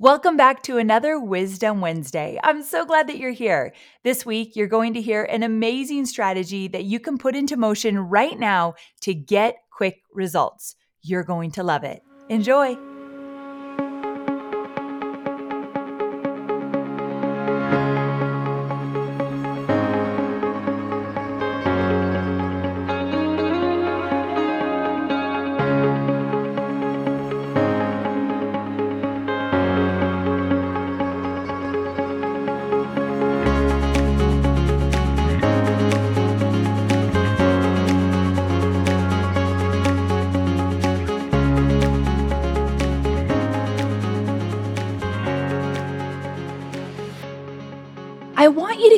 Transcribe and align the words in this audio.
Welcome 0.00 0.36
back 0.36 0.62
to 0.62 0.78
another 0.78 1.18
Wisdom 1.18 1.80
Wednesday. 1.80 2.38
I'm 2.44 2.62
so 2.62 2.86
glad 2.86 3.08
that 3.08 3.18
you're 3.18 3.32
here. 3.32 3.74
This 4.04 4.24
week, 4.24 4.54
you're 4.54 4.68
going 4.68 4.94
to 4.94 5.00
hear 5.00 5.24
an 5.24 5.42
amazing 5.42 6.06
strategy 6.06 6.68
that 6.68 6.84
you 6.84 7.00
can 7.00 7.18
put 7.18 7.34
into 7.34 7.56
motion 7.56 7.98
right 7.98 8.38
now 8.38 8.74
to 9.00 9.12
get 9.12 9.56
quick 9.72 10.02
results. 10.14 10.76
You're 11.02 11.24
going 11.24 11.50
to 11.50 11.64
love 11.64 11.82
it. 11.82 12.00
Enjoy. 12.28 12.78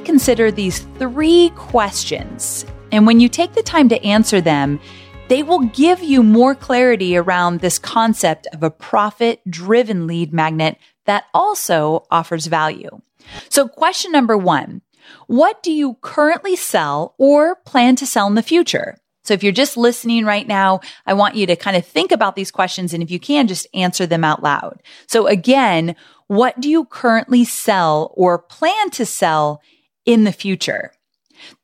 Consider 0.00 0.50
these 0.50 0.80
three 0.98 1.50
questions. 1.56 2.66
And 2.92 3.06
when 3.06 3.20
you 3.20 3.28
take 3.28 3.52
the 3.52 3.62
time 3.62 3.88
to 3.90 4.04
answer 4.04 4.40
them, 4.40 4.80
they 5.28 5.44
will 5.44 5.60
give 5.60 6.02
you 6.02 6.24
more 6.24 6.56
clarity 6.56 7.16
around 7.16 7.60
this 7.60 7.78
concept 7.78 8.48
of 8.52 8.64
a 8.64 8.70
profit 8.70 9.40
driven 9.48 10.08
lead 10.08 10.32
magnet 10.32 10.76
that 11.04 11.24
also 11.32 12.04
offers 12.10 12.46
value. 12.46 13.00
So, 13.48 13.68
question 13.68 14.10
number 14.10 14.36
one 14.36 14.82
What 15.28 15.62
do 15.62 15.72
you 15.72 15.98
currently 16.00 16.56
sell 16.56 17.14
or 17.16 17.54
plan 17.64 17.94
to 17.96 18.06
sell 18.06 18.26
in 18.26 18.34
the 18.34 18.42
future? 18.42 18.96
So, 19.22 19.34
if 19.34 19.44
you're 19.44 19.52
just 19.52 19.76
listening 19.76 20.24
right 20.24 20.48
now, 20.48 20.80
I 21.06 21.14
want 21.14 21.36
you 21.36 21.46
to 21.46 21.54
kind 21.54 21.76
of 21.76 21.86
think 21.86 22.10
about 22.10 22.34
these 22.34 22.50
questions. 22.50 22.92
And 22.92 23.02
if 23.02 23.10
you 23.10 23.20
can, 23.20 23.46
just 23.46 23.68
answer 23.72 24.06
them 24.06 24.24
out 24.24 24.42
loud. 24.42 24.82
So, 25.06 25.28
again, 25.28 25.94
what 26.26 26.60
do 26.60 26.68
you 26.68 26.86
currently 26.86 27.44
sell 27.44 28.12
or 28.16 28.38
plan 28.38 28.90
to 28.90 29.06
sell 29.06 29.62
in 30.06 30.24
the 30.24 30.32
future? 30.32 30.92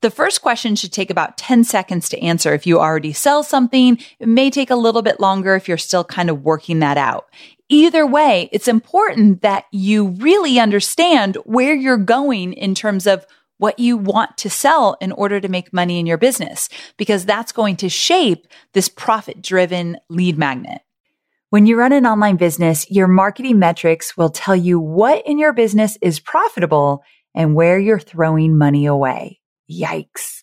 The 0.00 0.10
first 0.10 0.40
question 0.40 0.74
should 0.74 0.92
take 0.92 1.10
about 1.10 1.36
10 1.36 1.64
seconds 1.64 2.08
to 2.08 2.20
answer. 2.20 2.54
If 2.54 2.66
you 2.66 2.80
already 2.80 3.12
sell 3.12 3.42
something, 3.42 3.98
it 4.18 4.28
may 4.28 4.50
take 4.50 4.70
a 4.70 4.76
little 4.76 5.02
bit 5.02 5.20
longer 5.20 5.54
if 5.54 5.68
you're 5.68 5.76
still 5.76 6.04
kind 6.04 6.30
of 6.30 6.42
working 6.42 6.78
that 6.78 6.96
out. 6.96 7.26
Either 7.68 8.06
way, 8.06 8.48
it's 8.52 8.68
important 8.68 9.42
that 9.42 9.64
you 9.72 10.08
really 10.08 10.58
understand 10.58 11.36
where 11.44 11.74
you're 11.74 11.98
going 11.98 12.52
in 12.52 12.74
terms 12.74 13.06
of 13.06 13.26
what 13.58 13.78
you 13.78 13.96
want 13.96 14.36
to 14.38 14.50
sell 14.50 14.96
in 15.00 15.12
order 15.12 15.40
to 15.40 15.48
make 15.48 15.72
money 15.72 15.98
in 15.98 16.06
your 16.06 16.18
business, 16.18 16.68
because 16.96 17.24
that's 17.24 17.52
going 17.52 17.76
to 17.76 17.88
shape 17.88 18.46
this 18.74 18.88
profit 18.88 19.42
driven 19.42 19.96
lead 20.08 20.38
magnet. 20.38 20.82
When 21.50 21.64
you 21.64 21.76
run 21.76 21.92
an 21.92 22.06
online 22.06 22.36
business, 22.36 22.90
your 22.90 23.08
marketing 23.08 23.58
metrics 23.58 24.16
will 24.16 24.28
tell 24.28 24.56
you 24.56 24.78
what 24.78 25.26
in 25.26 25.38
your 25.38 25.52
business 25.52 25.96
is 26.02 26.20
profitable 26.20 27.02
and 27.36 27.54
where 27.54 27.78
you're 27.78 28.00
throwing 28.00 28.58
money 28.58 28.86
away. 28.86 29.38
Yikes. 29.70 30.42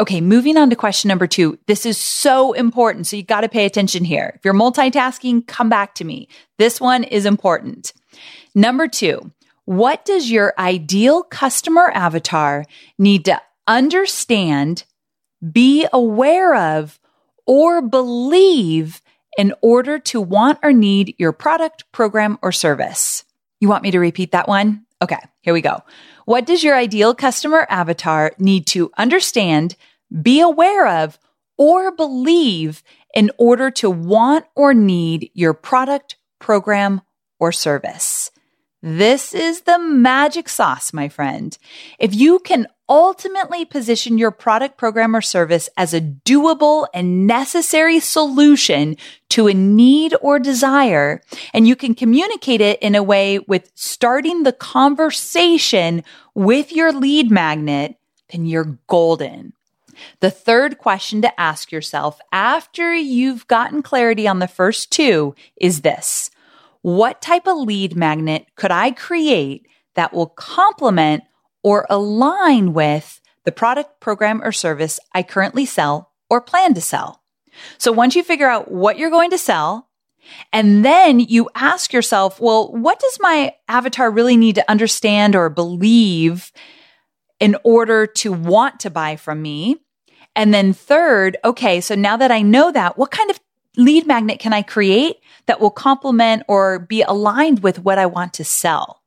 Okay, 0.00 0.22
moving 0.22 0.56
on 0.56 0.70
to 0.70 0.76
question 0.76 1.08
number 1.08 1.26
two. 1.26 1.58
This 1.66 1.84
is 1.84 1.98
so 1.98 2.54
important. 2.54 3.06
So 3.06 3.16
you 3.16 3.22
got 3.22 3.42
to 3.42 3.50
pay 3.50 3.66
attention 3.66 4.02
here. 4.02 4.32
If 4.34 4.46
you're 4.46 4.54
multitasking, 4.54 5.46
come 5.46 5.68
back 5.68 5.94
to 5.96 6.04
me. 6.04 6.26
This 6.56 6.80
one 6.80 7.04
is 7.04 7.26
important. 7.26 7.92
Number 8.54 8.88
two, 8.88 9.30
what 9.66 10.06
does 10.06 10.30
your 10.30 10.54
ideal 10.58 11.22
customer 11.22 11.90
avatar 11.92 12.64
need 12.98 13.26
to 13.26 13.42
understand, 13.66 14.84
be 15.52 15.86
aware 15.92 16.54
of, 16.54 16.98
or 17.44 17.82
believe 17.82 19.02
in 19.36 19.52
order 19.60 19.98
to 19.98 20.20
want 20.22 20.60
or 20.62 20.72
need 20.72 21.14
your 21.18 21.32
product, 21.32 21.84
program, 21.92 22.38
or 22.40 22.52
service? 22.52 23.22
You 23.60 23.68
want 23.68 23.82
me 23.82 23.90
to 23.90 24.00
repeat 24.00 24.32
that 24.32 24.48
one? 24.48 24.86
Okay, 25.02 25.20
here 25.42 25.52
we 25.52 25.60
go. 25.60 25.82
What 26.24 26.46
does 26.46 26.64
your 26.64 26.76
ideal 26.76 27.14
customer 27.14 27.66
avatar 27.68 28.32
need 28.38 28.66
to 28.68 28.90
understand, 28.96 29.76
be 30.22 30.40
aware 30.40 30.86
of, 30.86 31.18
or 31.56 31.92
believe 31.92 32.82
in 33.14 33.30
order 33.38 33.70
to 33.70 33.90
want 33.90 34.46
or 34.54 34.72
need 34.72 35.30
your 35.34 35.52
product, 35.52 36.16
program, 36.38 37.02
or 37.38 37.52
service. 37.52 38.30
This 38.82 39.34
is 39.34 39.62
the 39.62 39.78
magic 39.78 40.48
sauce, 40.48 40.92
my 40.94 41.08
friend. 41.08 41.56
If 41.98 42.14
you 42.14 42.38
can 42.38 42.66
ultimately 42.88 43.66
position 43.66 44.16
your 44.16 44.30
product, 44.30 44.78
program, 44.78 45.14
or 45.14 45.20
service 45.20 45.68
as 45.76 45.92
a 45.92 46.00
doable 46.00 46.86
and 46.94 47.26
necessary 47.26 48.00
solution 48.00 48.96
to 49.28 49.48
a 49.48 49.54
need 49.54 50.14
or 50.22 50.38
desire, 50.38 51.22
and 51.52 51.68
you 51.68 51.76
can 51.76 51.94
communicate 51.94 52.62
it 52.62 52.80
in 52.80 52.94
a 52.94 53.02
way 53.02 53.38
with 53.38 53.70
starting 53.74 54.44
the 54.44 54.52
conversation 54.52 56.02
with 56.34 56.72
your 56.72 56.90
lead 56.90 57.30
magnet, 57.30 57.96
then 58.32 58.46
you're 58.46 58.78
golden. 58.86 59.52
The 60.20 60.30
third 60.30 60.78
question 60.78 61.22
to 61.22 61.40
ask 61.40 61.72
yourself 61.72 62.20
after 62.32 62.94
you've 62.94 63.46
gotten 63.46 63.82
clarity 63.82 64.26
on 64.26 64.38
the 64.38 64.48
first 64.48 64.90
two 64.90 65.34
is 65.56 65.80
this. 65.80 66.30
What 66.82 67.20
type 67.20 67.46
of 67.46 67.58
lead 67.58 67.96
magnet 67.96 68.46
could 68.56 68.70
I 68.70 68.90
create 68.90 69.66
that 69.94 70.12
will 70.12 70.28
complement 70.28 71.24
or 71.62 71.86
align 71.90 72.72
with 72.72 73.20
the 73.44 73.52
product, 73.52 74.00
program, 74.00 74.42
or 74.42 74.52
service 74.52 74.98
I 75.14 75.22
currently 75.22 75.66
sell 75.66 76.12
or 76.28 76.40
plan 76.40 76.74
to 76.74 76.80
sell? 76.80 77.22
So 77.78 77.92
once 77.92 78.14
you 78.14 78.22
figure 78.22 78.48
out 78.48 78.70
what 78.70 78.98
you're 78.98 79.10
going 79.10 79.30
to 79.30 79.38
sell, 79.38 79.88
and 80.52 80.84
then 80.84 81.20
you 81.20 81.48
ask 81.54 81.92
yourself, 81.92 82.40
well, 82.40 82.72
what 82.72 83.00
does 83.00 83.18
my 83.20 83.54
avatar 83.68 84.10
really 84.10 84.36
need 84.36 84.56
to 84.56 84.70
understand 84.70 85.34
or 85.34 85.48
believe 85.48 86.52
in 87.38 87.56
order 87.64 88.06
to 88.06 88.32
want 88.32 88.80
to 88.80 88.90
buy 88.90 89.16
from 89.16 89.42
me? 89.42 89.76
And 90.36 90.54
then 90.54 90.72
third, 90.72 91.36
okay, 91.44 91.80
so 91.80 91.94
now 91.94 92.16
that 92.16 92.30
I 92.30 92.42
know 92.42 92.70
that, 92.72 92.96
what 92.96 93.10
kind 93.10 93.30
of 93.30 93.40
lead 93.76 94.06
magnet 94.06 94.38
can 94.38 94.52
I 94.52 94.62
create 94.62 95.16
that 95.46 95.60
will 95.60 95.70
complement 95.70 96.44
or 96.48 96.78
be 96.78 97.02
aligned 97.02 97.62
with 97.62 97.80
what 97.80 97.98
I 97.98 98.06
want 98.06 98.32
to 98.34 98.44
sell? 98.44 99.00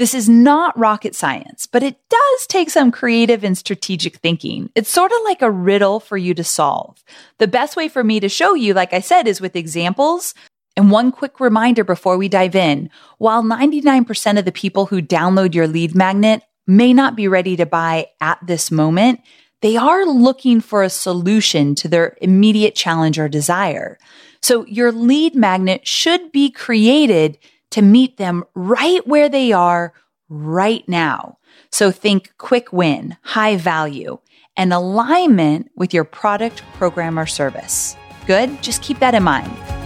This 0.00 0.14
is 0.14 0.30
not 0.30 0.78
rocket 0.78 1.14
science, 1.14 1.66
but 1.66 1.82
it 1.82 1.98
does 2.08 2.46
take 2.46 2.70
some 2.70 2.90
creative 2.90 3.44
and 3.44 3.58
strategic 3.58 4.16
thinking. 4.16 4.70
It's 4.74 4.88
sort 4.88 5.12
of 5.12 5.18
like 5.24 5.42
a 5.42 5.50
riddle 5.50 6.00
for 6.00 6.16
you 6.16 6.32
to 6.34 6.42
solve. 6.42 7.04
The 7.36 7.46
best 7.46 7.76
way 7.76 7.86
for 7.86 8.02
me 8.02 8.18
to 8.20 8.28
show 8.30 8.54
you, 8.54 8.72
like 8.72 8.94
I 8.94 9.00
said, 9.00 9.28
is 9.28 9.42
with 9.42 9.56
examples. 9.56 10.32
And 10.74 10.90
one 10.90 11.12
quick 11.12 11.38
reminder 11.38 11.84
before 11.84 12.16
we 12.16 12.30
dive 12.30 12.54
in. 12.54 12.88
While 13.18 13.42
99% 13.42 14.38
of 14.38 14.46
the 14.46 14.52
people 14.52 14.86
who 14.86 15.02
download 15.02 15.54
your 15.54 15.68
lead 15.68 15.94
magnet 15.94 16.44
may 16.66 16.94
not 16.94 17.14
be 17.14 17.28
ready 17.28 17.56
to 17.56 17.66
buy 17.66 18.06
at 18.22 18.38
this 18.42 18.70
moment, 18.70 19.20
they 19.60 19.76
are 19.76 20.04
looking 20.04 20.60
for 20.60 20.82
a 20.82 20.90
solution 20.90 21.74
to 21.76 21.88
their 21.88 22.16
immediate 22.20 22.74
challenge 22.74 23.18
or 23.18 23.28
desire. 23.28 23.98
So 24.42 24.64
your 24.66 24.90
lead 24.90 25.34
magnet 25.34 25.86
should 25.86 26.32
be 26.32 26.50
created 26.50 27.38
to 27.70 27.82
meet 27.82 28.16
them 28.16 28.44
right 28.54 29.06
where 29.06 29.28
they 29.28 29.52
are 29.52 29.92
right 30.28 30.88
now. 30.88 31.38
So 31.70 31.90
think 31.90 32.32
quick 32.38 32.72
win, 32.72 33.16
high 33.22 33.56
value, 33.56 34.18
and 34.56 34.72
alignment 34.72 35.70
with 35.74 35.94
your 35.94 36.04
product, 36.04 36.62
program, 36.74 37.18
or 37.18 37.26
service. 37.26 37.96
Good? 38.26 38.62
Just 38.62 38.82
keep 38.82 38.98
that 38.98 39.14
in 39.14 39.22
mind. 39.22 39.79